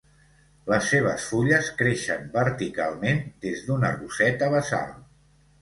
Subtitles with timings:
[0.71, 4.93] Les seves fulles creixen verticalment des d'una roseta basal.